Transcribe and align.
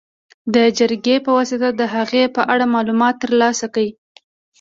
د 0.53 0.55
جرګې 0.77 1.15
په 1.25 1.31
واسطه 1.37 1.69
د 1.79 1.81
هغې 1.95 2.23
په 2.35 2.41
اړه 2.53 2.65
معلومات 2.75 3.15
تر 3.23 3.31
لاسه 3.41 3.65
کړي. 3.73 3.89